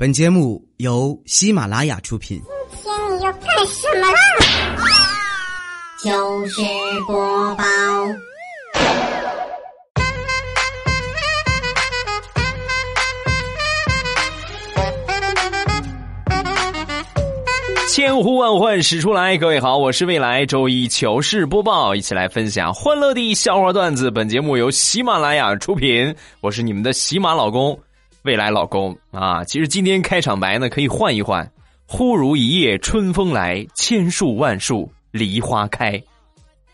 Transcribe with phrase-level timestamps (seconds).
[0.00, 2.40] 本节目由喜马拉雅出品。
[2.82, 4.18] 今天你要干什么啦？
[6.02, 6.62] 糗事
[7.06, 7.64] 播报。
[17.86, 24.10] 千呼万唤始出来，各位好，我是未来周一糗事播报，一起来分享欢乐的笑话段子。
[24.10, 27.78] 本节目由喜马拉雅出品，我是你们的喜马老公，
[28.22, 29.44] 未来老公啊。
[29.44, 31.50] 其实今天开场白呢，可以换一换。
[31.86, 36.00] 忽如一夜春风来，千树万树梨花开。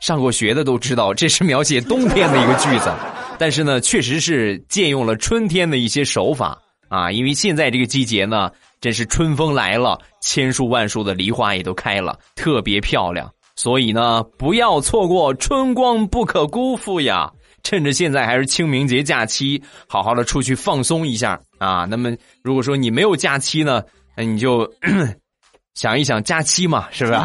[0.00, 2.92] 上过学的都知道，这是描写冬天的一个句子，
[3.38, 7.10] 但是呢，确实是借用了春天的一些手法啊。
[7.10, 8.50] 因为现在这个季节呢。
[8.78, 13.28] 真是春风来了，千树万树的梨花也都开了，特别漂亮。
[13.56, 17.32] 所以呢，不要错过春光，不可辜负呀！
[17.66, 21.84] 趁着现在还是清明节假期，好好的出去放松一下啊。
[21.84, 23.82] 那么，如果说你没有假期呢，
[24.16, 24.72] 那你就
[25.74, 27.18] 想一想假期嘛，是不是？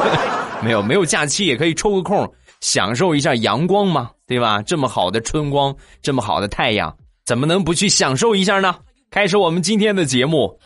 [0.64, 2.26] 没有没有假期也可以抽个空
[2.62, 4.62] 享受一下阳光嘛，对吧？
[4.62, 6.96] 这么好的春光，这么好的太阳，
[7.26, 8.74] 怎么能不去享受一下呢？
[9.10, 10.58] 开始我们今天的节目。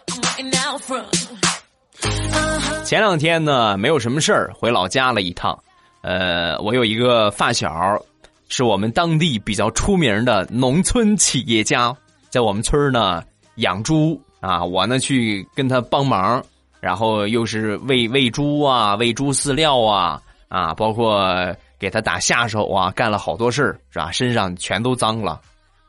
[2.84, 5.58] 前两天呢，没有什么事儿，回老家了一趟。
[6.02, 8.00] 呃，我有一个发小，
[8.48, 11.94] 是我们当地比较出名的农村企业家，
[12.30, 13.22] 在我们村呢
[13.56, 14.64] 养猪啊。
[14.64, 16.42] 我呢去跟他帮忙，
[16.80, 24.10] 然后又是喂喂猪啊，喂猪饲料啊，啊，包括给他打下手啊，干了好多事，是吧？
[24.12, 25.40] 身上全都脏了。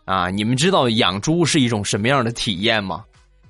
[0.05, 3.03] 啊，你们知道养猪是一种什么样的体验吗？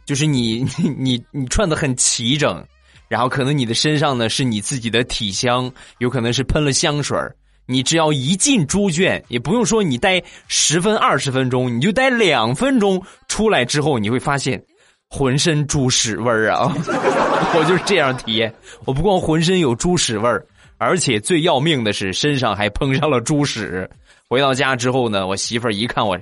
[0.05, 2.66] 就是你 你你你穿的很齐整，
[3.08, 7.17] 然后可能你的身上呢是你自己的体香，有可能是喷了香水
[7.67, 14.61] 你只要一进猪圈，也不用说你待十分二十分钟，你就待两分钟，出来之后你会发现
[15.09, 16.73] 浑身猪屎味儿啊！
[17.55, 18.53] 我就是这样体验，
[18.85, 20.45] 我不光浑身有猪屎味儿，
[20.77, 23.89] 而且最要命的是身上还碰上了猪屎。
[24.29, 26.17] 回到家之后呢，我媳妇儿一看我。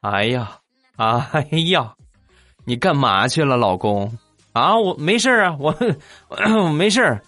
[0.00, 0.58] 哎呀，
[0.96, 1.92] 哎呀，
[2.64, 4.10] 你干嘛去了，老公？
[4.52, 5.74] 啊，我没事啊，我
[6.72, 7.22] 没事儿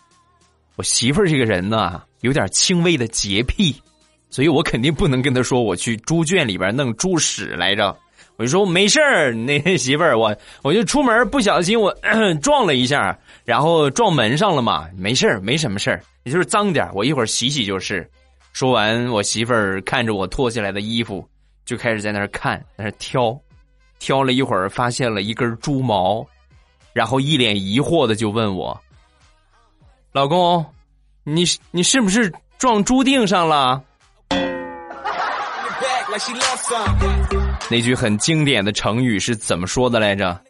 [0.77, 3.75] 我媳妇儿这个人呢，有点轻微的洁癖，
[4.31, 7.97] 所以我肯定不能跟她说我去猪圈里边弄猪屎来着。
[8.37, 11.95] 我就说没事儿，那媳妇儿，我我就出门不小心我
[12.43, 18.09] 撞了一下，然后撞门上了嘛，没事儿，没什么事儿，也就是脏点我一会儿洗洗就是。
[18.53, 21.25] 说完，我媳妇儿看着我脱下来的衣服。
[21.65, 23.35] 就开始在那儿看，在那儿挑，
[23.99, 26.27] 挑了一会儿，发现了一根猪毛，
[26.93, 28.79] 然后一脸疑惑的就问我
[30.15, 30.65] ：“老公，
[31.25, 33.83] 你你是不是撞猪腚上了？”
[37.69, 40.41] 那句很经典的成语是怎么说的来着？“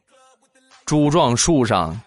[0.85, 1.99] 猪撞树上，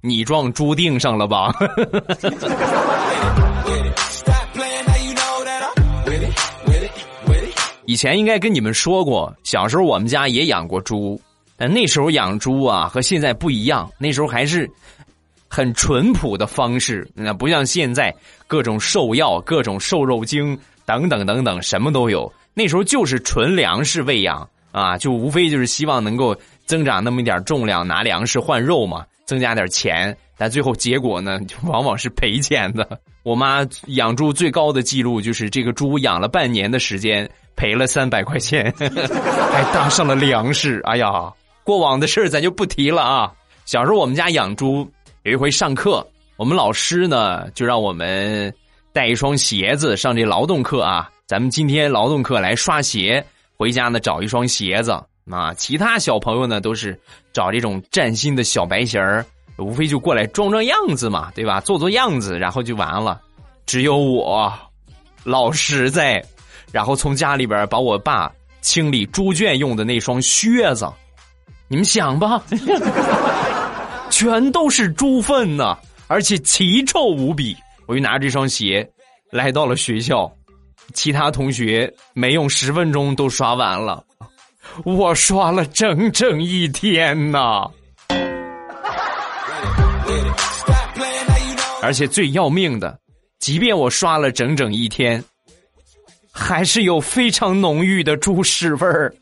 [0.00, 1.54] 你撞猪腚上了吧？”
[7.86, 11.20] 以前应该跟你们说过，小时候我们家也养过猪，
[11.56, 14.68] 但那时候养猪啊和现在不一样，那时候还是
[15.50, 18.14] 很淳朴的方式，那不像现在
[18.46, 20.56] 各种兽药、各种瘦肉精
[20.86, 22.32] 等等等等什么都有。
[22.54, 26.34] 那时候就是纯粮食喂养啊，就无非就是希望能够
[26.64, 30.16] 增长那么一点重量，拿粮食换肉嘛，增加点钱。
[30.38, 32.98] 但最后结果呢，就 往往是赔钱的。
[33.24, 37.28] 我妈养猪最高的记录就是这个猪养了半年的时间。
[37.56, 38.72] 赔了三百块钱，
[39.52, 40.80] 还搭上了粮食。
[40.84, 41.30] 哎呀，
[41.62, 43.30] 过往的事儿咱就不提了啊。
[43.66, 44.90] 小时候我们家养猪，
[45.22, 46.06] 有一回上课，
[46.38, 48.50] 我们老师呢就让我们
[48.90, 51.10] 带一双鞋子上这劳动课啊。
[51.26, 53.22] 咱们今天劳动课来刷鞋，
[53.58, 54.92] 回家呢找一双鞋子
[55.30, 55.52] 啊。
[55.52, 56.98] 其他小朋友呢都是
[57.34, 59.22] 找这种崭新的小白鞋儿，
[59.58, 61.60] 无非就过来装装样子嘛，对吧？
[61.60, 63.20] 做做样子，然后就完了。
[63.66, 64.50] 只有我
[65.22, 66.24] 老实在。
[66.72, 68.30] 然后从家里边把我爸
[68.60, 70.88] 清理猪圈用的那双靴子，
[71.66, 72.40] 你们想吧，
[74.20, 77.56] 全都是猪粪呐，而且奇臭无比。
[77.86, 78.86] 我就拿着这双鞋
[79.30, 80.30] 来到了学校，
[80.92, 84.04] 其他同学没用十分钟都刷完了，
[84.84, 87.64] 我刷了整整一天呐。
[91.80, 92.98] 而且最要命的，
[93.38, 95.24] 即便我刷了整整一天。
[96.30, 99.14] 还是有非常浓郁的猪屎味儿。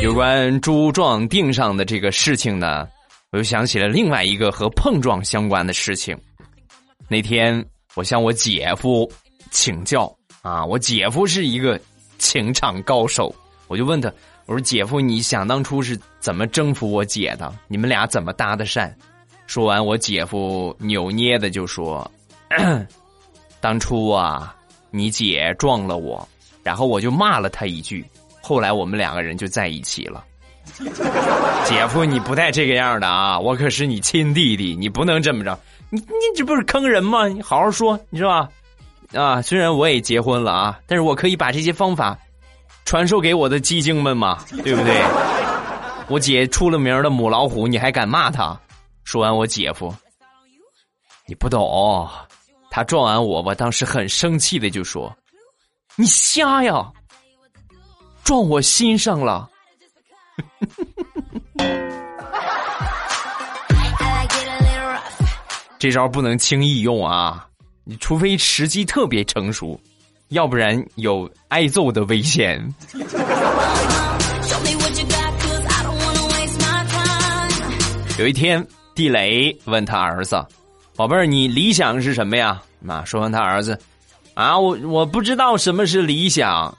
[0.00, 2.86] 有关猪撞腚上的这个事情呢，
[3.30, 6.16] 我又想起了另外一个和碰撞相关的事情。
[7.08, 7.64] 那天
[7.94, 9.10] 我向我姐夫
[9.50, 11.80] 请教啊，我姐夫是一个
[12.18, 13.34] 情场高手。
[13.68, 14.12] 我就问他，
[14.46, 17.52] 我说姐夫，你想当初是怎么征服我姐的？
[17.68, 18.92] 你们俩怎么搭的讪？
[19.46, 22.10] 说完，我姐夫扭捏的就说
[23.60, 24.54] ：“当初啊，
[24.90, 26.26] 你姐撞了我，
[26.62, 28.04] 然后我就骂了她一句，
[28.42, 30.22] 后来我们两个人就在一起了。
[31.64, 33.38] ”姐夫，你不带这个样的啊！
[33.38, 35.58] 我可是你亲弟弟，你不能这么着。
[35.90, 37.28] 你你这不是坑人吗？
[37.28, 38.48] 你好好说，你知道吧？
[39.20, 42.18] 啊，虽然我也结婚了啊，但是我可以把这些方法
[42.84, 45.02] 传授给我的鸡精们嘛，对不对？
[46.08, 48.58] 我姐出了名的母老虎，你还敢骂她？
[49.04, 49.94] 说完，我姐夫，
[51.26, 52.08] 你不懂，
[52.70, 55.14] 他撞完我，我当时很生气的就说
[55.96, 56.90] ：“你瞎呀，
[58.24, 59.48] 撞我心上了。
[65.78, 67.46] ”这招不能轻易用啊！
[67.84, 69.80] 你除非时机特别成熟，
[70.28, 72.62] 要不然有挨揍的危险。
[78.18, 78.64] 有一天，
[78.94, 80.40] 地雷问他儿子
[80.94, 83.76] ：“宝贝儿，你理想是什么呀？”啊，说完他儿子
[84.34, 86.72] ：“啊，我我不知道什么是理想，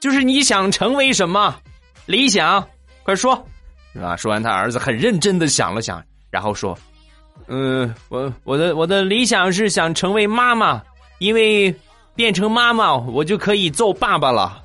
[0.00, 1.54] 就是你想成为什么？
[2.06, 2.66] 理想，
[3.02, 3.46] 快说，
[3.92, 6.78] 是吧？”说完他儿子很认真的想了想，然后说。
[7.46, 10.82] 嗯，我我的我的理想是想成为妈妈，
[11.18, 11.74] 因为
[12.14, 14.62] 变成妈妈我就可以揍爸爸了。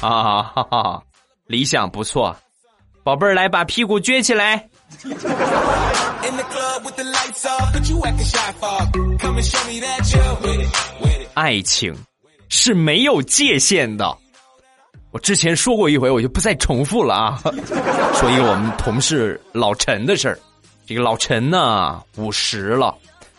[0.00, 1.02] 啊哈哈，
[1.46, 2.34] 理想不错，
[3.02, 4.68] 宝贝儿来把屁股撅起来。
[11.34, 11.94] 爱情
[12.48, 14.16] 是没有界限的。
[15.10, 17.40] 我之前说过一回，我就不再重复了啊。
[18.14, 20.38] 说一个我们同事老陈的事儿。
[20.86, 22.94] 这个老陈呢，五十了，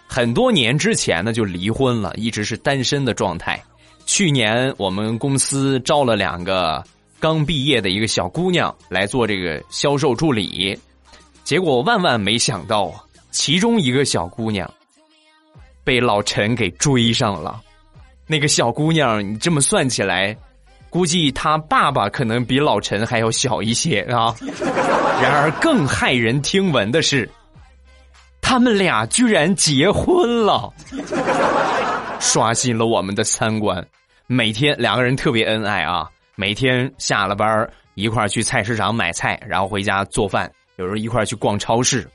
[0.07, 3.61] 很多年之前呢就离婚了，一直是单身的状态。
[4.05, 6.83] 去年我们公司招了两个
[7.19, 10.77] 刚毕业的一个小姑娘来做这个销售助理，
[11.47, 13.01] 结果万万没想到啊，
[13.31, 14.69] 其中一个小姑娘
[15.81, 17.61] 被老陈给追上了。
[18.27, 20.35] 那个小姑娘，你这么算起来。
[20.89, 24.35] 估计她爸爸可能比老陈还要小一些啊！
[25.23, 27.29] 然而更骇人听闻的是，
[28.41, 30.69] 他们俩居然结婚了，
[32.19, 33.81] 刷新了我们的三观。
[34.25, 42.09] 每天两个人特别恩爱啊，每天下了班一块去菜市场买菜，然后回家做饭，有时候一块去逛超市。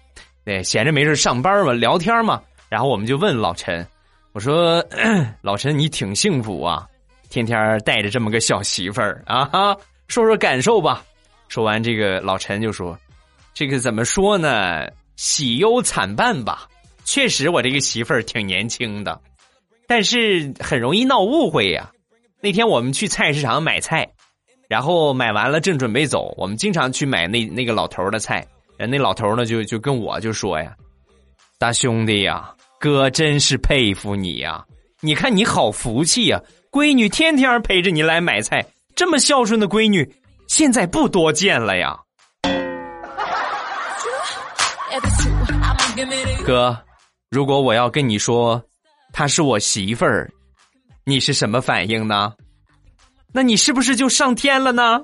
[0.44, 2.42] 对，闲着没事上班嘛，聊天嘛。
[2.68, 3.86] 然后我们就问老陈
[4.32, 4.84] ：“我说，
[5.42, 6.86] 老陈你挺幸福啊。”
[7.28, 9.76] 天天带着这么个小媳妇儿啊，
[10.08, 11.04] 说说感受吧。
[11.48, 12.98] 说完这个，老陈就说
[13.54, 14.86] ：“这个怎么说呢？
[15.16, 16.68] 喜忧参半吧。
[17.04, 19.20] 确实，我这个媳妇儿挺年轻的，
[19.86, 21.90] 但是很容易闹误会呀。
[22.40, 24.08] 那天我们去菜市场买菜，
[24.72, 28.42] 然后买完了正准备走，我们经常去买那那个老头的菜。
[28.78, 30.74] 那老头呢，就就跟我就说呀
[31.60, 34.64] ：‘大兄弟呀，哥真是佩服你呀！
[35.02, 36.40] 你看你好福气呀！’”
[36.72, 38.64] 闺女天天陪着你来买菜，
[38.96, 40.10] 这么孝顺的闺女，
[40.48, 41.94] 现在不多见了呀。
[46.46, 46.74] 哥，
[47.30, 48.64] 如果我要跟你说，
[49.12, 50.30] 她是我媳妇儿，
[51.04, 52.32] 你是什么反应呢？
[53.34, 55.00] 那你是不是就上天了呢？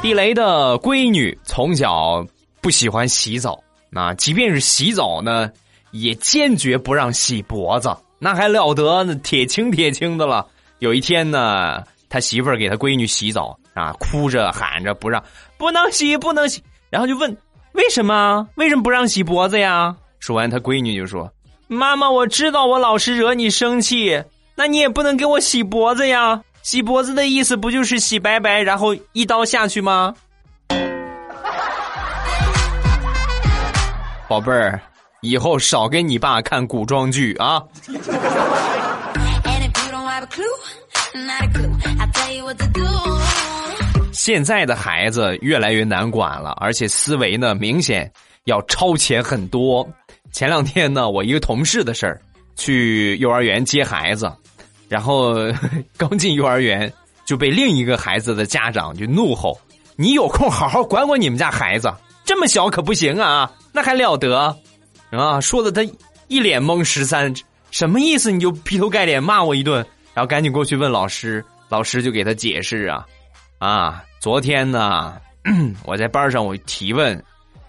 [0.00, 2.24] 地雷的闺女从小
[2.62, 3.62] 不喜欢洗澡。
[3.90, 5.50] 那即便是洗澡呢，
[5.90, 9.04] 也坚决不让洗脖子，那还了得？
[9.04, 10.46] 那铁青铁青的了。
[10.78, 15.22] 有一天呢，他媳妇儿给他闺女洗澡啊，哭着喊着不让，
[15.58, 16.62] 不能洗，不能洗。
[16.88, 17.36] 然后就问
[17.72, 18.48] 为什么？
[18.54, 19.94] 为什么不让洗脖子呀？
[20.20, 21.30] 说完，他闺女就说
[21.70, 26.40] ：“妈妈，我知道我老是惹你生气，那你也不能给我洗脖子呀。
[26.62, 30.14] 洗脖子的意思不就是洗白白，然后一刀下去吗？”
[34.28, 34.80] 宝贝儿，
[35.20, 37.62] 以后少给你爸看古装剧啊！
[44.12, 48.10] 现在的孩子越来越难管了，而且思维呢明显
[48.44, 49.86] 要超前很多。
[50.32, 52.20] 前两天呢，我一个同事的事儿，
[52.56, 54.32] 去幼儿园接孩子，
[54.88, 55.34] 然后
[55.96, 56.92] 刚进幼儿园
[57.24, 59.58] 就被另一个孩子的家长就怒吼
[59.96, 61.92] ：“你有空好好管管你们家孩子，
[62.24, 64.56] 这么小可不行啊！”那还了得，
[65.10, 65.40] 啊！
[65.40, 65.82] 说的他
[66.28, 67.34] 一脸懵，十三
[67.70, 68.30] 什么意思？
[68.30, 73.06] 你就劈头盖脸骂我一顿，然后赶紧过去问老师，老师就给他解释啊，
[73.58, 74.04] 啊！
[74.20, 75.16] 昨天呢，
[75.84, 77.22] 我在班上我提问，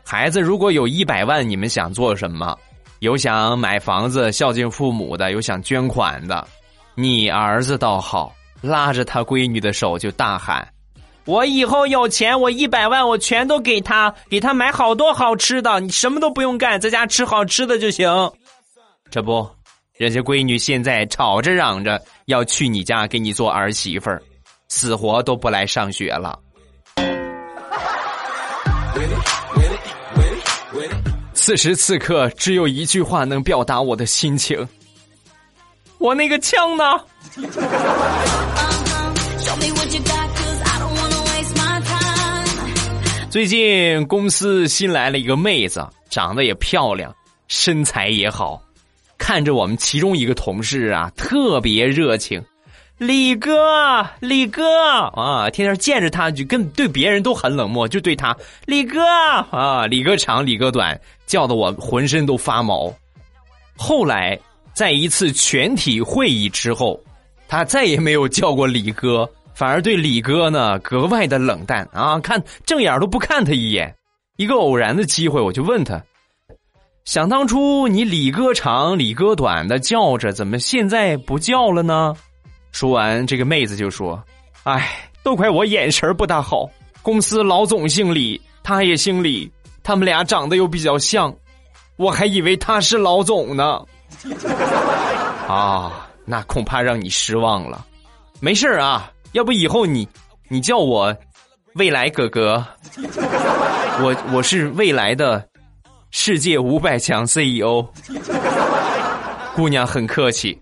[0.09, 2.57] 孩子如果有一百万，你们想做什么？
[2.97, 6.47] 有想买房子孝敬父母的，有想捐款的。
[6.95, 10.67] 你儿子倒好，拉着他闺女的手就大喊
[11.25, 18.09] ：“我以后有钱，我一百万我全都给他，给他买好多好吃的，你什么都不用干，在家吃好吃的就行。”
[19.11, 19.47] 这不，
[19.95, 24.19] 人家闺女现在吵着嚷着要去你家给你做儿媳妇儿，
[24.69, 26.39] 死活都不来上学了。
[31.49, 34.67] 此时此刻，只有一句话能表达我的心情。
[35.97, 36.83] 我那个枪呢？
[43.31, 47.11] 最近公司新来了一个妹子，长得也漂亮，
[47.47, 48.61] 身材也好，
[49.17, 52.39] 看着我们其中一个同事啊，特别热情。
[52.99, 54.61] 李哥，李哥
[55.13, 59.01] 啊，天天见着他就跟对别人都很冷漠，就对他李哥
[59.51, 62.93] 啊，李哥长，李哥短，叫的我浑身都发毛。
[63.77, 64.37] 后来
[64.73, 66.99] 在一次全体会议之后，
[67.47, 73.95] 他再也没有叫过李哥，反而对李哥呢格外的冷淡啊，看正眼都不看他一眼。
[74.35, 76.03] 一个偶然的机会，我就问他：
[77.05, 82.13] 想当初你李哥长，李哥短的叫着，怎么现在不叫了呢？
[82.71, 84.21] 说完，这个妹子就说
[84.63, 86.69] ：“哎，都怪我眼神不大好。
[87.01, 89.51] 公司老总姓李，他也姓李，
[89.83, 91.33] 他们俩长得又比较像，
[91.95, 93.81] 我还以为他是老总呢。
[95.47, 97.85] 啊，那恐怕让你失望了。
[98.39, 100.07] 没事啊，要不以后你
[100.47, 101.15] 你叫我
[101.73, 102.63] 未来哥哥，
[104.01, 105.43] 我我是未来的
[106.11, 107.85] 世界五百强 CEO。
[109.55, 110.57] 姑娘很客气。”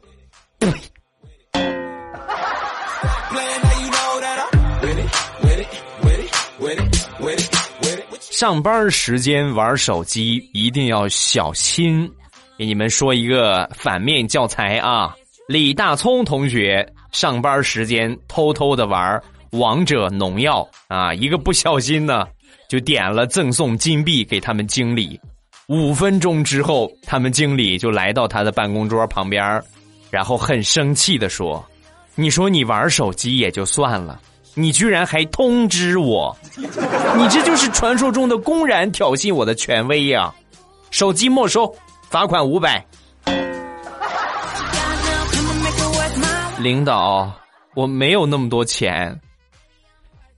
[8.40, 12.08] 上班时间玩手机一定要小心。
[12.56, 15.16] 给你们说一个反面教材啊！
[15.48, 19.20] 李大聪同学上班时间偷偷的玩
[19.54, 22.28] 王者农药啊，一个不小心呢，
[22.70, 25.20] 就点了赠送金币给他们经理。
[25.68, 29.60] 五分钟之后，他们经理就来到他的办公桌旁边，
[30.12, 31.66] 然后很生气的说
[32.14, 34.22] ：“你说你玩手机也就算了。”
[34.60, 36.36] 你居然还通知我，
[37.16, 40.34] 你这就是传说中的公然挑衅我的权威呀！
[40.90, 41.72] 手机没收，
[42.10, 42.84] 罚款五百。
[46.58, 47.32] 领导，
[47.76, 49.22] 我没有那么多钱，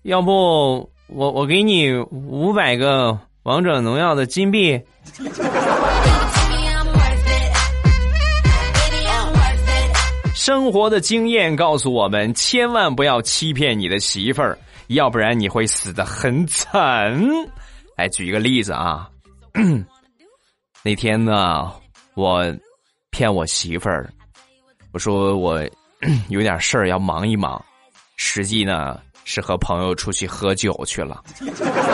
[0.02, 4.82] 要不我我给你五百个王者荣耀的金币。
[10.50, 17.16] 生活的经验告诉我们，千万不要欺骗你的媳妇儿，要不然你会死的很惨。
[17.96, 19.08] 来举一个例子啊，
[20.82, 21.72] 那天呢，
[22.16, 22.44] 我
[23.12, 24.12] 骗我媳妇儿，
[24.92, 25.64] 我说我
[26.30, 27.64] 有点事儿要忙一忙，
[28.16, 31.24] 实际呢是和朋友出去喝酒去了，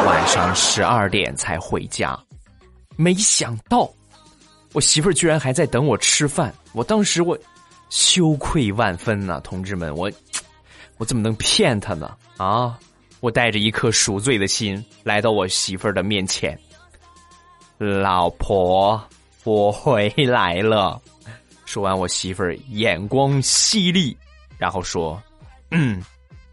[0.06, 2.18] 晚上十二点才回家，
[2.96, 3.92] 没想到
[4.72, 7.38] 我媳妇儿居然还在等我吃饭，我当时我。
[7.90, 10.12] 羞愧万分呐，同志们，我
[10.98, 12.16] 我怎么能骗他呢？
[12.38, 12.78] 啊！
[13.22, 16.60] 我带着一颗赎罪的心来到我媳妇儿的面前，
[17.78, 19.02] 老婆，
[19.44, 21.02] 我回来了。
[21.66, 24.16] 说完，我媳妇儿眼光犀利，
[24.60, 25.20] 然后说
[25.72, 26.04] ：“嗯，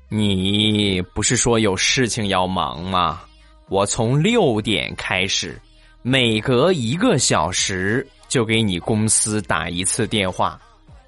[0.09, 3.21] 你不是说有事情要忙吗？
[3.69, 5.61] 我从六点开始，
[6.01, 10.59] 每隔一个小时就给你公司打一次电话。”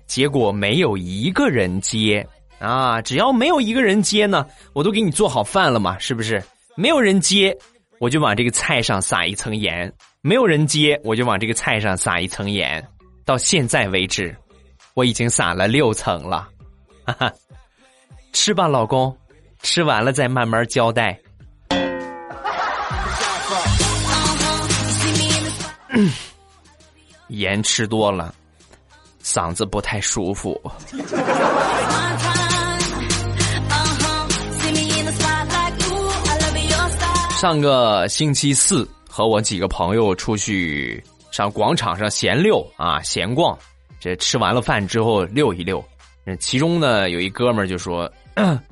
[0.07, 2.27] 结果没有一个人接
[2.59, 3.01] 啊！
[3.03, 6.43] 只要没有一个人接呢，我都给你做好饭了嘛，是不是？
[6.77, 7.57] 没有人接，
[7.99, 12.87] 我就往这个菜上撒一层盐；没有人接，我就往这个菜上撒一层盐。
[13.25, 14.37] 到现在为止，
[14.95, 16.49] 我已经撒了六层了。
[17.05, 17.33] 哈哈，
[18.33, 19.17] 吃吧，老公，
[19.63, 21.19] 吃完了再慢慢交代。
[27.29, 28.35] 盐吃多了。
[29.25, 30.61] 嗓子不太舒服。
[37.41, 43.59] 上个星期四和我几个朋友出去上广场上闲溜啊，闲逛。
[43.99, 45.83] 这吃完了饭之后溜一溜。
[46.39, 48.11] 其中呢有一哥们就说：“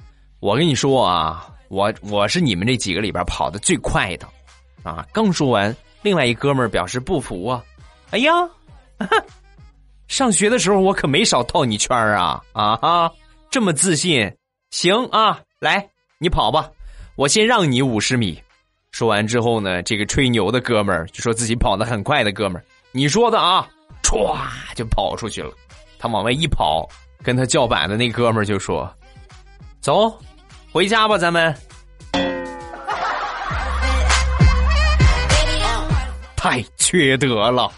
[0.40, 4.26] 我跟你说啊，我我是你们这几个里边跑的最快的。”
[4.84, 7.62] 啊，刚说完，另外一哥们表示不服啊。
[8.10, 8.32] 哎呀！
[10.08, 13.10] 上学的时候我可没少套你圈啊啊哈！
[13.50, 14.30] 这么自信，
[14.70, 16.70] 行啊，来你跑吧，
[17.16, 18.42] 我先让你五十米，
[18.90, 23.66] 说完之后呢，这个吹牛的哥们儿就说自己跑得很快的哥们儿，你说的啊，
[24.02, 24.36] 歘
[24.74, 25.52] 就跑出去了。
[25.98, 26.88] 他往外一跑，
[27.22, 28.92] 跟他叫板的那哥们儿就说
[29.80, 30.18] ：“走，
[30.72, 31.54] 回家吧，咱们。”
[36.36, 37.72] 太缺德了。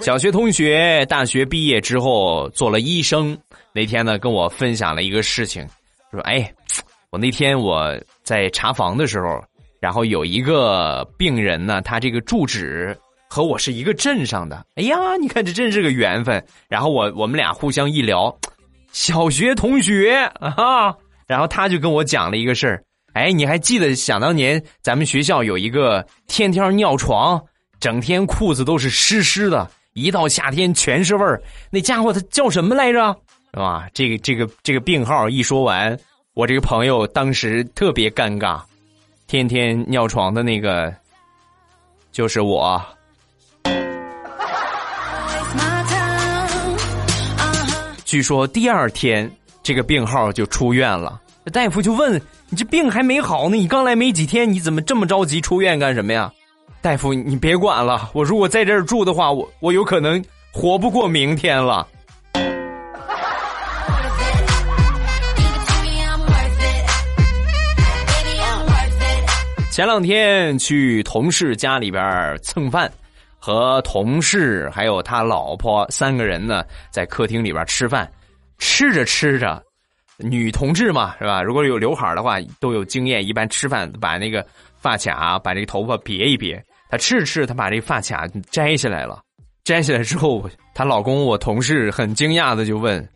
[0.00, 3.36] 小学同学大学毕业之后做了医生，
[3.74, 5.66] 那天呢跟我分享了一个事情，
[6.10, 6.50] 说：“哎，
[7.10, 9.44] 我那天我在查房的时候，
[9.78, 12.96] 然后有一个病人呢，他这个住址
[13.28, 14.64] 和我是一个镇上的。
[14.76, 16.42] 哎呀，你看这真是个缘分。
[16.66, 18.34] 然后我我们俩互相一聊，
[18.92, 20.94] 小学同学啊，
[21.26, 22.82] 然后他就跟我讲了一个事儿。
[23.12, 27.38] 哎，你还记得想当年咱们学校有一个天天尿床，
[27.78, 33.14] 整天裤子都是湿湿的。”一到夏天全是味儿，那家伙他叫什么来着？
[33.52, 33.86] 是吧？
[33.92, 35.98] 这个这个这个病号一说完，
[36.34, 38.60] 我这个朋友当时特别尴尬。
[39.26, 40.92] 天天尿床的那个，
[42.12, 42.82] 就是我。
[48.04, 49.30] 据说第二天
[49.62, 51.20] 这个病号就出院了，
[51.52, 56.32] 大夫就问：“你这病还没好呢，你刚来没几天，你怎么这么着急出院干什么呀？”
[56.82, 58.10] 大夫，你别管了。
[58.14, 61.86] 我如果在这儿住的话，我我有可能活不过明天了。
[69.70, 72.90] 前两天去同事家里边蹭饭，
[73.38, 78.10] 和同事还有他老婆三个人呢，在客厅里边吃饭。
[78.58, 79.62] 吃着吃着，
[80.18, 81.42] 女同志嘛，是吧？
[81.42, 84.46] 如果有刘海的话，都有经验，一般吃饭把那个
[84.78, 86.62] 发卡，把这个头发别一别。
[86.90, 89.20] 她吃着吃着，她把这发卡摘下来了。
[89.62, 90.42] 摘下来之后，
[90.74, 93.08] 她老公我同事很惊讶的就问：“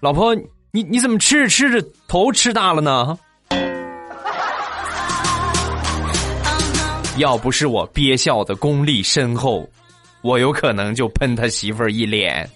[0.00, 0.34] 老婆，
[0.70, 3.18] 你你怎么吃着吃着头吃大了呢？”
[7.16, 9.66] 要不是我憋笑的功力深厚，
[10.20, 12.46] 我有可能就喷他媳妇儿一脸。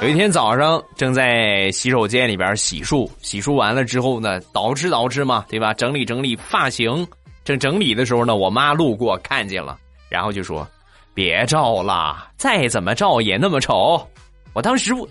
[0.00, 5.72] 有一天早上，正在洗手间里边洗漱，洗漱完了之后呢，捯饬捯饬嘛，对吧？
[5.74, 7.06] 整理整理发型。
[7.48, 9.78] 正整理的时候呢，我妈路过看见了，
[10.10, 10.68] 然后就说
[11.14, 14.06] ：“别照了，再怎么照也那么丑。”
[14.52, 15.08] 我当时我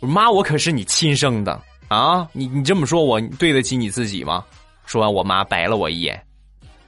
[0.00, 2.26] 妈，我可是你亲生的啊！
[2.32, 4.42] 你你这么说，我对得起你自己吗？
[4.86, 6.18] 说完，我妈白了我一眼：“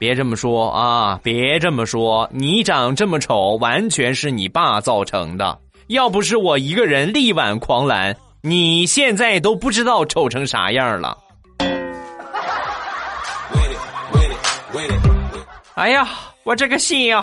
[0.00, 5.58] 别这么说啊，别这么说，你长这么丑，完全是你爸造成的。
[5.88, 11.18] 要不是我一个人力挽狂澜，你现在都不知道丑成啥样了。”
[15.76, 16.08] 哎呀，
[16.42, 17.22] 我这个心呀！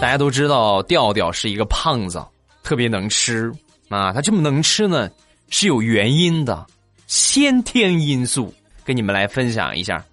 [0.00, 2.20] 大家都知道调调是一个胖子，
[2.64, 3.52] 特别能吃
[3.88, 4.12] 啊。
[4.12, 5.08] 他这么能吃呢，
[5.48, 6.66] 是有原因的，
[7.06, 8.52] 先天因素。
[8.84, 10.04] 跟你们来分享一下。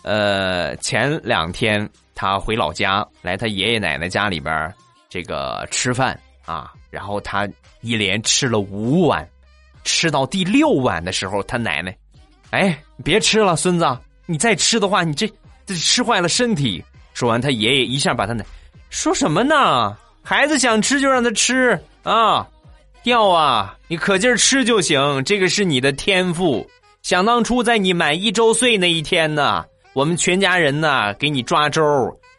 [0.00, 4.72] 呃，前两天他回老家，来他爷爷奶奶家里边
[5.10, 7.46] 这个吃饭啊，然后他
[7.82, 9.28] 一连吃了五碗。
[9.86, 11.96] 吃到第六碗的时候，他奶奶，
[12.50, 15.30] 哎，别吃了，孙子，你再吃的话，你这
[15.64, 16.84] 这吃坏了身体。
[17.14, 18.44] 说完，他爷爷一下把他奶，
[18.90, 19.96] 说什么呢？
[20.22, 22.44] 孩子想吃就让他吃啊，
[23.04, 26.68] 掉啊，你可劲儿吃就行，这个是你的天赋。
[27.02, 31.82] 想当初在你满一周岁那一天呢，我们全家人呢给你抓周，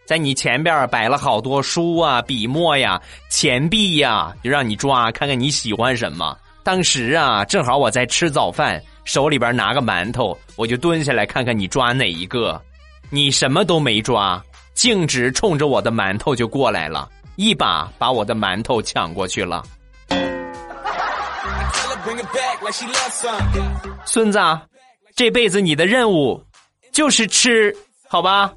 [0.05, 6.37] 在你前边摆了好多书啊、笔墨呀、钱币呀，就让你抓，看看你喜欢什么。
[6.67, 12.61] 当时啊，正好我在吃早饭，手里边拿个馒头，我就蹲下来看看你抓哪一个。
[13.09, 19.63] 你什么都没抓，径直冲着我的馒头就过来了，一把把我的馒头抢过去了。
[24.03, 24.37] 孙子，
[25.15, 26.43] 这辈子你的任务
[26.91, 27.73] 就是吃，
[28.09, 28.51] 好吧？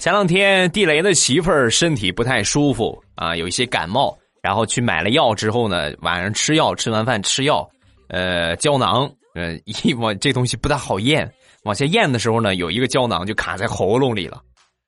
[0.00, 7.68] 前两天地雷的媳妇儿身体不太舒服啊，有一些感冒，然后去买了药之后呢，晚上吃药，吃完饭吃药，
[8.08, 9.02] 呃，胶囊，
[9.34, 11.30] 呃，一往这东西不大好咽，
[11.64, 14.40] 往下咽的时候呢，有一个胶囊就卡在喉咙里了，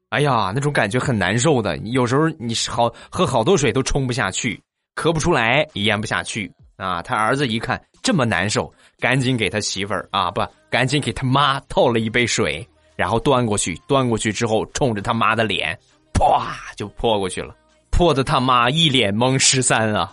[0.09, 4.59] 哎呀，那种感觉很难受的，有时候你好喝好多水都冲不下去，
[4.96, 7.03] 咳不出来咽不下去啊。
[7.03, 12.66] 他儿子一看这么难受，赶紧给他媳妇儿啊，不，赶紧给他妈倒了一杯水。
[13.03, 15.77] 然后端过去，端过去之后，冲着他妈的脸，
[16.15, 17.53] 啪就泼过去了，
[17.91, 20.12] 泼的他妈一脸懵十三啊！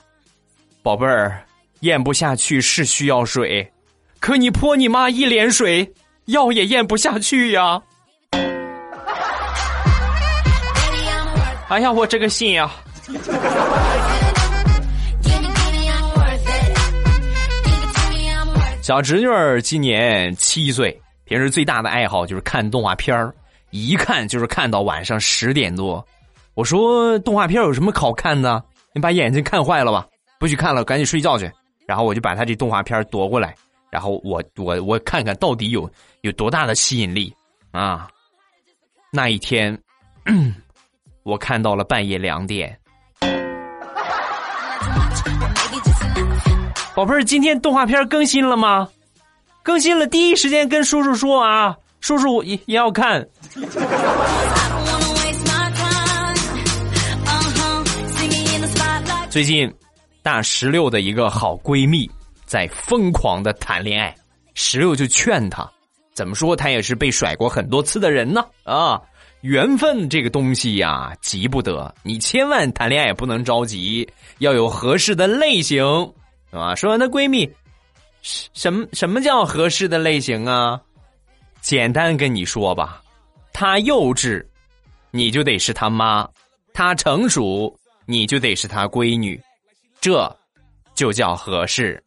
[0.82, 1.40] 宝贝儿，
[1.82, 3.72] 咽不下去是需要水，
[4.20, 5.88] 可你泼你妈一脸水，
[6.26, 7.80] 药也咽不下去呀。
[11.68, 12.72] 哎呀，我这个心呀！
[18.82, 23.32] 小侄女儿今年七岁，平时最大的爱好就是看动画片儿，
[23.70, 26.04] 一看就是看到晚上十点多。
[26.56, 28.64] 我说动画片有什么好看的？
[28.96, 30.08] 你把眼睛看坏了吧？
[30.40, 31.50] 不许看了，赶紧睡觉去。
[31.86, 33.54] 然后我就把他这动画片夺过来，
[33.92, 35.88] 然后我我我看看到底有
[36.22, 37.32] 有多大的吸引力
[37.70, 38.08] 啊！
[39.12, 39.78] 那一天，
[41.22, 42.76] 我看到了半夜两点。
[46.96, 48.90] 宝贝儿，今天动画片更新了吗？
[49.70, 53.24] 更新了，第一时间跟叔叔说啊，叔叔也也要看。
[59.30, 59.72] 最近，
[60.24, 62.10] 大石榴的一个好闺蜜
[62.48, 64.16] 在疯狂的谈恋爱，
[64.56, 65.70] 石榴就劝她，
[66.16, 69.00] 怎么说她也是被甩过很多次的人呢啊，
[69.42, 75.86] 缘分这个东西呀，急不得，你千万谈恋爱不能着急，要有合适的类型，
[76.50, 76.74] 啊。
[76.74, 77.48] 说完，她闺蜜，
[78.22, 80.80] 什么什么叫合适的类型啊？
[81.62, 83.02] 简单跟你说吧，
[83.54, 84.46] 她幼稚，
[85.12, 86.28] 你就得是她妈；
[86.74, 87.76] 她成熟。
[88.12, 89.40] 你就得是他闺女，
[90.02, 90.36] 这
[90.96, 92.04] 就叫合适。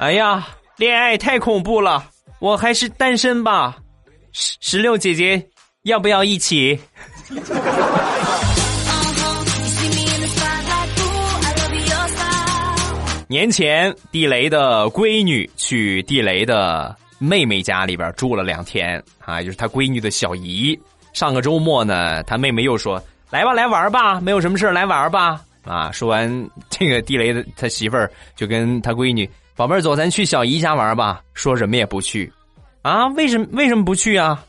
[0.00, 2.04] 哎呀，恋爱太恐怖了，
[2.40, 3.76] 我还是单身吧。
[4.32, 5.48] 石石榴姐姐，
[5.82, 6.76] 要不要一起？
[13.30, 20.76] 年前，地雷的闺女去地雷的妹妹家里边住了两天啊，就是他闺女的小姨。
[21.12, 32.32] 上个周末呢，他妹妹又说：“来吧，来玩吧，没有什么事来玩吧。”啊，说完这个地雷的他媳妇儿就跟他闺女：“宝贝儿，走，咱去小姨家玩吧。”说什么也不去，
[32.82, 33.06] 啊？
[33.10, 33.46] 为什么？
[33.52, 34.44] 为什么不去啊？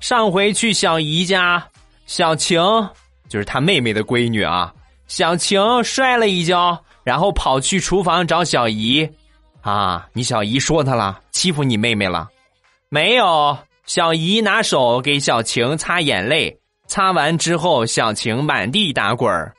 [0.00, 1.66] 上回去小姨家，
[2.04, 2.60] 小晴
[3.26, 4.70] 就是他妹妹的闺女啊，
[5.06, 9.08] 小晴摔了一跤，然后跑去厨房找小姨，
[9.62, 12.28] 啊，你小姨说他了，欺负你妹妹了？
[12.90, 13.56] 没有。
[13.86, 16.54] 小姨拿手给小晴擦眼泪，
[16.86, 19.54] 擦完之后，小晴满地打滚儿。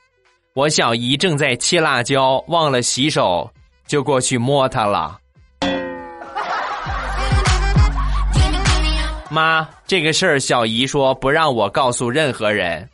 [0.54, 3.50] 我小姨正在切辣椒，忘了洗手，
[3.88, 5.18] 就过去摸她了。
[9.32, 12.88] 妈，这个事儿小姨说不让我告诉任何人。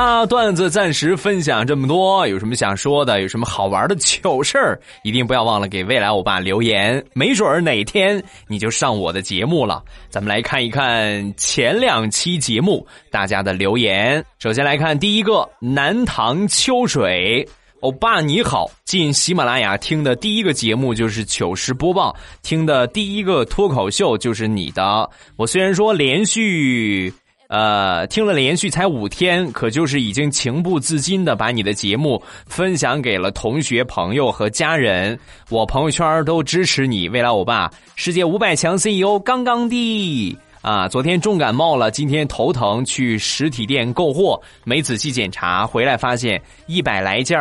[0.00, 2.26] 啦，段子暂时分享这么多。
[2.26, 3.20] 有什么想说的？
[3.20, 4.80] 有什么好玩的糗事儿？
[5.04, 9.84] 一定不要忘了给未来欧巴留言，没准儿哪天你就上我的节目了。
[10.08, 14.24] 咱们来看一看前两期节目大家的留言。
[14.38, 17.46] 首先来看第一个，南塘秋水，
[17.80, 18.70] 欧巴你好。
[18.86, 25.10] 进喜马拉雅听的第一个节目就是糗事播报，听的第一个脱口秀就是你的。
[25.36, 27.12] 我虽然说连续。
[27.50, 35.18] 呃，听了连续才五天，可就是已经情不自禁的把你的节目分享给了同学、朋友和家人。
[35.48, 40.86] 我朋友圈都支持你，未来欧巴，世界五百强 CEO 刚刚的啊！
[40.86, 47.36] 昨天重感冒了，今天头疼，去实体店购货，没仔细检查，回来发现一百来件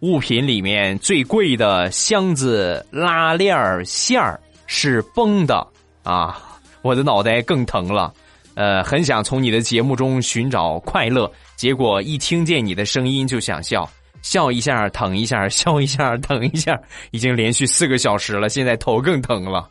[0.00, 3.56] 物品里面最贵的箱子拉链
[3.86, 5.66] 线儿是崩的
[6.02, 6.38] 啊！
[6.82, 8.12] 我的脑袋更疼了。
[8.58, 13.88] 呃，很想从你的节目中寻找快乐，结果一听见你的声音就想笑，
[14.20, 16.76] 笑一下疼一下，笑一下疼一下，
[17.12, 19.68] 已经连续四个小时了，现在头更疼了。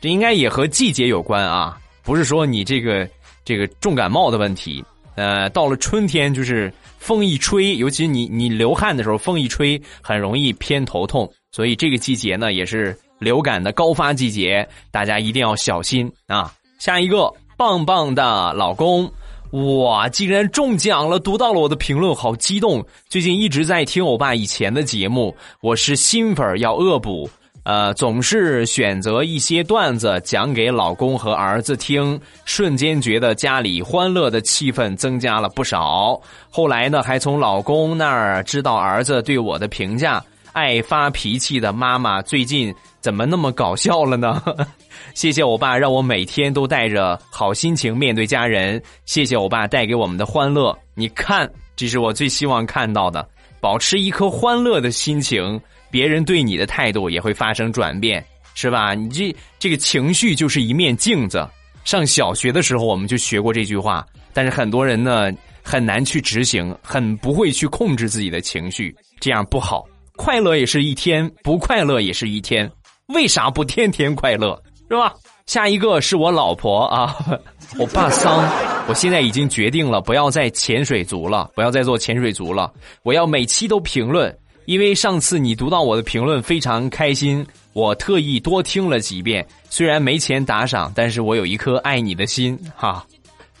[0.00, 3.08] 这应该也和季节有关啊，不是说你这个
[3.44, 4.84] 这个重感冒的问题。
[5.16, 16.54] 呃，到了春天，就是风一吹，尤其你你流汗的时候，风一吹很容易偏头痛，所以这个季节呢也是流感的高发季节，大家一定要小心啊。
[16.78, 17.34] 下一个。
[17.58, 19.10] 棒棒的老公，
[19.50, 20.08] 哇！
[20.08, 21.18] 竟然中奖了！
[21.18, 22.86] 读到了我的评论，好激动。
[23.08, 27.28] 最近一直在听欧巴以前的节目，我是新粉要恶补。
[27.64, 36.18] 呃，总是选择一些段子讲给老公和儿子听，瞬间觉得家里欢乐的气氛增加了不少。
[36.48, 40.24] 后来呢，还从老公那儿知道儿子对我的评价：
[40.58, 44.42] 爱发脾气的妈妈最近怎么那么搞笑了呢？
[45.14, 48.82] 谢谢我爸，让我每天都带着好心情面对家人。
[49.04, 50.76] 谢谢我爸带给我们的欢乐。
[50.96, 53.24] 你看，这是我最希望看到的。
[53.60, 55.60] 保持一颗欢乐的心情，
[55.92, 58.94] 别人对你的态度也会发生转变，是吧？
[58.94, 61.48] 你这这个情绪就是一面镜子。
[61.84, 65.30] 上小学的时候我们就学过这句话，但是很多人呢。
[65.60, 69.84] 很难去执行，很不会去控制自己的情绪，这样不好。
[70.18, 72.68] 快乐也是一天，不快乐也是一天，
[73.06, 74.60] 为啥不天天快乐？
[74.90, 75.14] 是吧？
[75.46, 77.16] 下一个是我老婆啊，
[77.78, 78.44] 我爸桑，
[78.88, 82.70] 我现在已经决定了，不要再潜水族了，不要再做潜水族了，
[83.04, 93.06] 我要每期都评论，因为上次你读到我的评论非常开心，我特意多听了几遍，虽然没钱打赏，但是我有一颗爱你的心哈，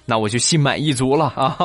[0.04, 1.56] 那我就心满意足了啊。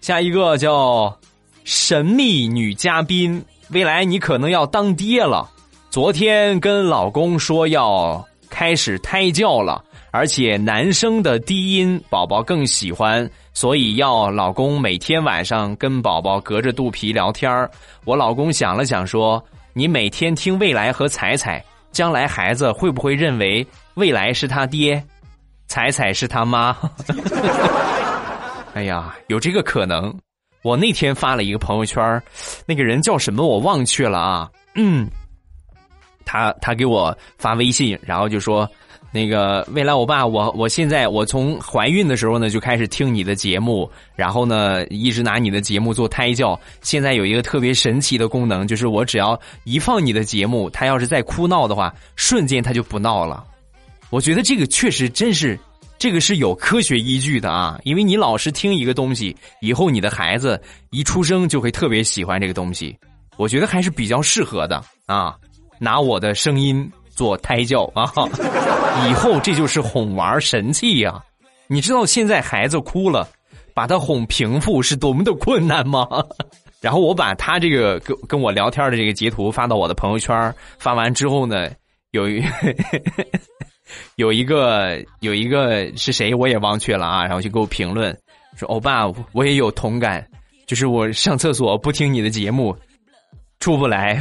[0.00, 1.16] 下一个叫
[1.64, 3.42] 神秘女嘉宾。
[3.70, 5.48] 未来你可能要当爹了，
[5.90, 17.68] 昨天跟老公说要开始胎教了，而且男生的低音宝宝更喜欢，所以要老公每天晚上跟宝宝隔着肚皮聊天儿
[18.04, 25.02] 我老公想了想说：“你每天听未来和彩彩，将来孩子会不会认为未来是他爹，
[25.66, 26.76] 彩彩是他妈？”
[28.74, 30.14] 哎呀，有这个可能。
[30.66, 32.20] 我那天发了一个朋友圈
[32.66, 34.50] 那个人叫什么我忘去了啊。
[34.74, 35.08] 嗯，
[36.24, 38.68] 他他给我发微信，然后就说
[39.12, 46.58] 那个未来我爸，我我现在我从怀孕的时候呢就开始听你的节目，然后呢一直拿你的节目做胎教。
[46.82, 53.44] 现在有一个特别神奇的功能，就是我只要一放你的节目，他要是再哭闹的话，瞬间他就不闹了。
[54.10, 55.56] 我觉得这个确实真是。
[55.98, 62.96] 这个是有科学依据的啊，因为你老是听一个东西，以后你的孩子一出生就会特别喜欢这个东西。
[63.36, 65.36] 我觉得还是比较适合的啊，
[65.78, 68.12] 拿我的声音做胎教啊，
[69.08, 71.22] 以后这就是哄玩神器呀。
[71.66, 73.28] 你知道现在孩子哭了，
[73.74, 76.06] 把他哄平复是多么的困难吗？
[76.80, 81.70] 然后我把他这个跟跟我聊天的这个截图发到我的朋友圈，发完之后呢，
[82.10, 82.42] 有一。
[84.16, 88.16] 有一个有一个是谁我也忘却了啊，然后就给我评论
[88.56, 90.26] 说：“欧巴，我也有同感，
[90.66, 92.76] 就是我上厕所不听你的节目，
[93.60, 94.20] 出不来。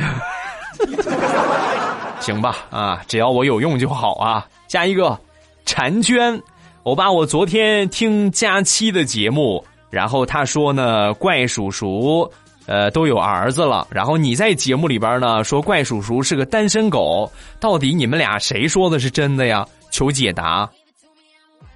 [2.19, 4.47] 行吧，啊，只要我有用就好啊。
[4.67, 5.19] 下一个，
[5.65, 6.41] 婵娟，
[6.83, 12.29] 欧巴，我昨天听佳期的节目，然后他说呢，怪叔叔。”
[12.65, 19.65] 呃，都有儿子了，然后你在节目里边呢说怪叔叔是个单身狗，到底你们俩谁说的是真的呀？
[19.91, 20.69] 求解答。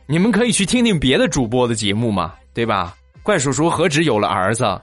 [0.07, 2.95] 你们可以去听听别的主播的节目嘛，对吧？
[3.21, 4.81] 怪叔叔何止有了儿子，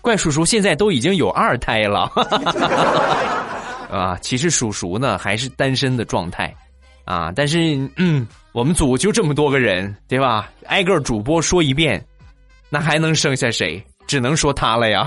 [0.00, 2.10] 怪叔叔现在都已经有二胎了，
[3.88, 6.52] 啊，其实叔叔呢还是单身的状态，
[7.04, 10.50] 啊，但是嗯，我们组就这么多个人，对吧？
[10.66, 12.04] 挨个主播说一遍，
[12.68, 13.80] 那还能剩下谁？
[14.06, 15.06] 只能说他了呀，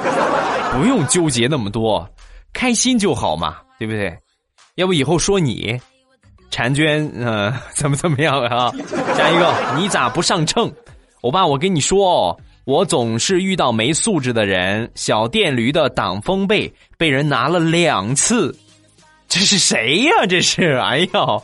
[0.72, 2.08] 不用纠结那么多，
[2.52, 4.16] 开心就好嘛，对不对？
[4.76, 5.78] 要不以后说你，
[6.50, 8.72] 婵娟，嗯， 怎么怎么样啊？
[9.16, 10.72] 下一个，你咋不上秤？
[11.20, 14.90] 欧巴，我跟你说哦，我总是遇到没素质的人。
[14.94, 18.56] 小电驴的挡风被被人拿了两次，
[19.28, 20.26] 这是谁呀？
[20.28, 21.38] 这是，哎呀！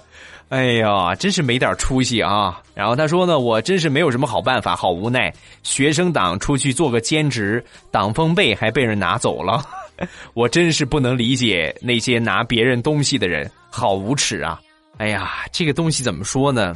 [0.49, 2.63] 哎呀，真是没点出息啊！
[2.75, 5.31] 然后他说呢，我真是没有什么好办法，好无奈。
[5.63, 9.63] 学生党出去做个兼职，挡风被还被人拿走了，
[10.33, 14.59] 我真是不能理解那些拿别人东西的人，好无耻啊！
[14.97, 16.75] 哎呀，这个东西怎么说呢？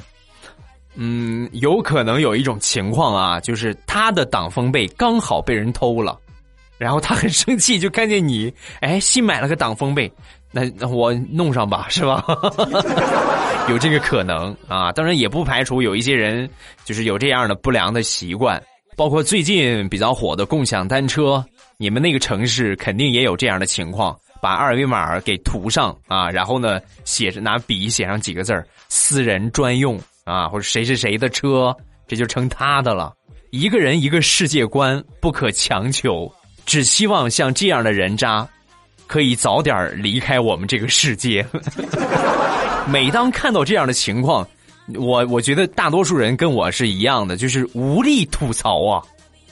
[0.95, 6.19] 嗯，有可能有一种情况啊，就是他的挡风被刚好被人偷了，
[6.77, 10.13] 然后他很生气，就看见你，哎，新买了个挡风被。
[10.55, 12.23] 那那我弄上吧，是吧？
[13.70, 16.48] 有这个可能啊，当然也不排除有一些人
[16.85, 18.62] 就是有这样的不良的习惯，
[18.96, 21.42] 包括最近比较火的共享单车，
[21.79, 31.75] 你们那个城市肯定也有这样的情况，把二维码给涂上啊，然后呢写着拿笔写上几个字儿“私人专用”啊，或者谁是谁的车，
[32.07, 33.14] 这就成他的了。
[33.51, 36.31] 一个人一个世界观不可强求，
[36.66, 38.46] 只希望像这样的人渣。
[39.12, 41.46] 可以早点离开我们这个世界。
[42.88, 44.48] 每当看到这样的情况，
[44.94, 49.05] 我我觉得大多数人跟我是一样的，就是无力吐槽啊！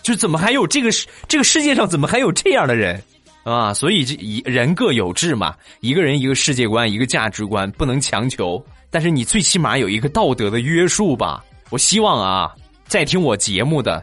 [0.03, 3.03] 就怎么还有这个世这个世界上怎么还有这样的人
[3.43, 3.75] 啊？
[3.75, 8.65] 所以这一人各有志嘛，一个人一个世界观，一个价值观，不能强求。
[8.89, 11.45] 但是你最起码有一个道德的约束吧。
[11.69, 12.51] 我希望啊，
[12.87, 14.03] 在听我节目的，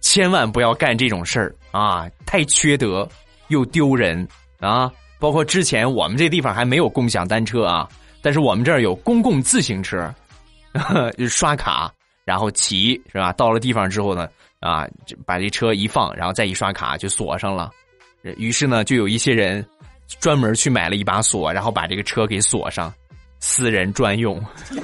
[0.00, 2.08] 千万不要干这种事儿啊！
[2.24, 3.06] 太缺德
[3.48, 4.26] 又丢人。
[4.64, 7.88] 啊，包括之前我们这地方还没有共享单车啊，
[8.22, 10.12] 但是我们这儿有公共自行车，
[11.16, 11.92] 就刷卡
[12.24, 13.32] 然后骑是吧？
[13.32, 14.28] 到了地方之后呢，
[14.60, 14.86] 啊，
[15.26, 17.70] 把这车一放，然后再一刷卡就锁上了。
[18.36, 19.64] 于是呢，就有一些人
[20.18, 22.92] 专门去买了一把锁，然后把这个车给锁上，
[23.38, 24.42] 私人专用。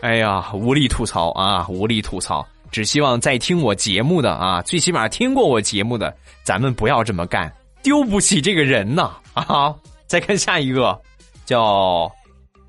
[0.00, 2.46] 哎呀，无力吐槽啊，无力吐槽。
[2.70, 7.50] 只希望在听我节目的啊，最起码听过我节目的，咱们不要这么干，
[7.82, 9.74] 丢不起这个人呐 啊！
[10.06, 10.98] 再看下一个，
[11.44, 12.10] 叫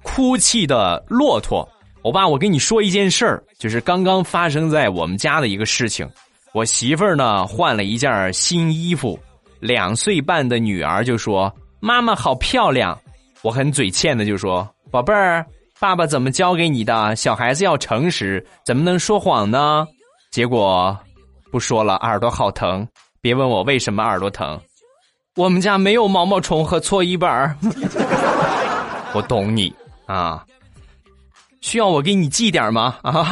[0.04, 1.67] 哭泣的骆驼。
[2.04, 6.10] 欧巴，我跟你说一件事儿，就是刚刚发生在我们家的一个事情。
[6.54, 9.19] 我媳妇儿呢换了一件新衣服，
[9.60, 12.98] 两岁半的女儿就说：“妈妈好漂亮。”
[13.43, 15.45] 我很嘴欠的就说：“宝贝儿。”
[15.80, 17.15] 爸爸怎么教给你的？
[17.15, 19.88] 小孩子要诚实，怎么能说谎呢？
[20.30, 20.98] 结果
[21.52, 22.86] 不说了，耳朵好疼。
[23.22, 24.60] 别问我为什么耳朵疼，
[25.39, 27.56] 我们家没有毛毛虫和搓衣板儿
[29.15, 29.73] 我懂你
[30.06, 30.45] 啊，
[31.62, 32.97] 需要我给你寄点吗？
[33.04, 33.23] 啊。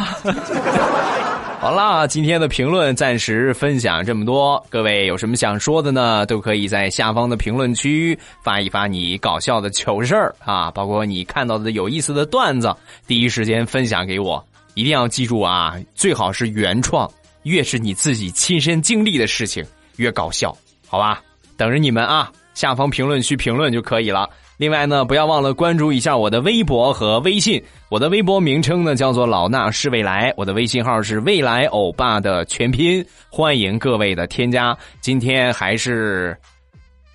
[1.60, 4.66] 好啦，今天的评论暂时分享这么多。
[4.70, 6.26] 各位有什么想说的呢？
[6.28, 12.74] 都可以在下方的评论区发一发你搞笑的糗事儿啊，包括你看到的有意思的段子，
[13.06, 14.42] 第一时间分享给我。
[14.76, 17.12] 一定要记住啊，最好是原创，
[17.44, 19.62] 越是你自己亲身经历的事情
[19.98, 20.56] 越搞笑，
[20.88, 21.22] 好吧？
[21.58, 24.30] 等着你们啊，下方评论区评论就可以了。
[24.58, 27.62] 另外呢，不要忘了关注一下我的微博和微信。
[27.90, 33.06] 我的微博名称呢叫做“老衲是未来”，我的微信号是“未来欧巴”的全拼。
[33.30, 34.76] 欢迎各位的添加。
[35.00, 36.36] 今天还是，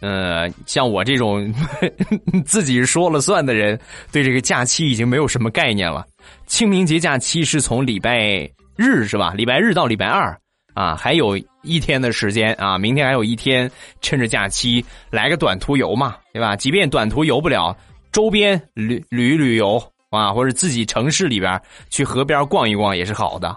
[0.00, 1.52] 呃，像我这种
[2.46, 3.76] 自己说了算的人，
[4.12, 6.06] 对这个假期已经没有什么概念了。
[6.46, 9.34] 清明节假期是从礼拜日是吧？
[9.36, 10.38] 礼拜日到礼拜二。
[10.74, 16.56] 啊，还有一天的时间啊，明天还有一天，趁着假期来个短途游嘛，对吧？
[16.56, 17.76] 即便短途游不了，
[18.10, 23.56] 周边旅旅旅游啊，或者自己城市里边去河边逛一逛也是好的。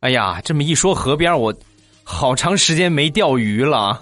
[0.00, 1.52] 哎呀，这么一说河边，我
[2.04, 3.98] 好长时间没钓鱼了。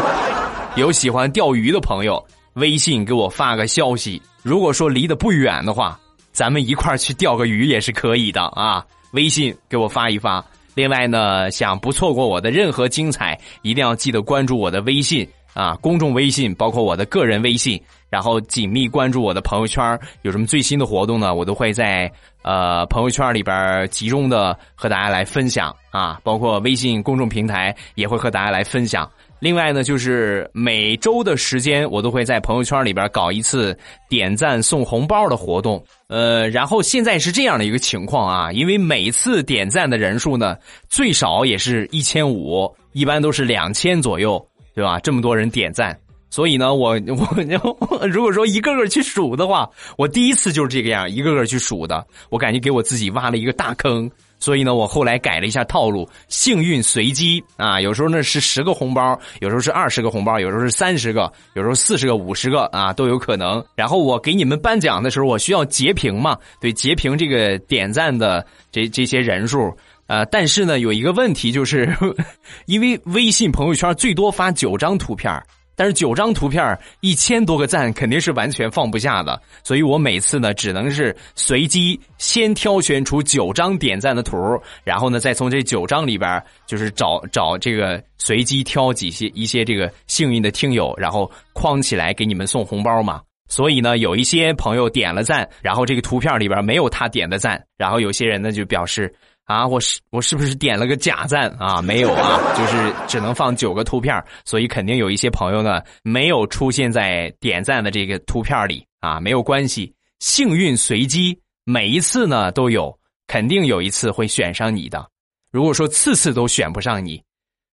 [0.76, 2.22] 有喜欢钓鱼的朋友，
[2.54, 4.20] 微信给我发个消息。
[4.42, 5.98] 如果说离得不远的话，
[6.32, 8.84] 咱们一块去钓个鱼也是可以的啊。
[9.12, 10.44] 微信给我发一发。
[10.74, 19.98] 另外呢，想不错过我的任何精彩，一定要记得关注我的微信啊，公众微信，包括我的个人微信，然后紧密关注我的朋友圈。
[20.22, 21.34] 有什么最新的活动呢？
[21.34, 22.10] 我都会在
[22.42, 29.10] 呃朋友圈里边集中的和大家来分享啊，包括微信公众平台也会和大家来分享。
[29.42, 33.76] 另外呢，就是每周的时间，我都会在朋友圈里边搞一次
[34.08, 35.84] 点赞送红包的活动。
[36.06, 40.56] 呃，然后现在是这样的一个情况啊，因为每次点赞的人数呢，
[40.88, 44.40] 最少也是一千五，一般都是两千左右，
[44.76, 45.00] 对吧？
[45.00, 45.98] 这么多人点赞，
[46.30, 54.08] 所以呢，我我如果说一个个去数的话，我第一次就是这个样，一个个去数的，我感觉给我自己挖了一个大坑。
[54.42, 63.64] 所以呢，我后来改了一下套路，幸运随机啊，有时候呢是十个红包，有时候是二十个红包，有时候是三十个，有时候四十个、五十个啊都有可能。
[63.76, 66.36] 然后我给你们颁奖的时候，我需要截屏嘛？
[66.60, 69.72] 对，截屏这个点赞的这这些人数。
[70.08, 71.88] 呃，但是呢，有一个问题就是，
[72.66, 75.32] 因为微信朋友圈最多发九张图片
[75.74, 84.36] 但是九张图片一千多个赞肯定是完全放不下的，所以我每次呢只能是随机先挑选出九张点赞的图，
[84.84, 93.20] 然后呢再从这九张里边就是找找这个随机挑几些一些这个幸运的听友，然后框起来给你们送红包嘛。
[93.48, 99.12] 所以呢，有一些朋友点了赞，然后这个图片里边没有他点的赞，然后有些人呢就表示。
[99.44, 101.82] 啊，我是我是不是点了个假赞啊？
[101.82, 115.06] 没有啊，就是只能放九个图片，所以肯定有一些朋友呢没有出现在点赞的这个图片里啊，没有关系，幸运随机，每一次呢都有，肯定有一次会选上你的。
[115.50, 117.22] 如果说次次都选不上你，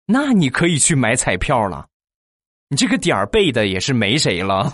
[0.05, 1.87] 那你可以去买彩票了，
[2.69, 4.71] 你这个点儿背的也是没谁了。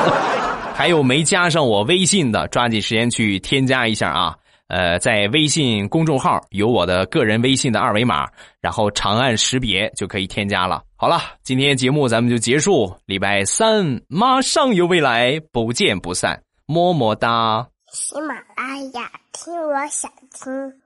[0.74, 4.36] 还有没加上我微信的，抓紧时间去添加一下啊。
[4.72, 8.26] 呃，在微信公众号有我的个人微信的二维码，
[8.58, 10.82] 然后长按识别就可以添加了。
[10.96, 17.68] 好了，今天节目咱们就结束，礼拜三马上有未来，不见不散，么么哒。
[17.92, 20.81] 喜马拉雅，听我想听。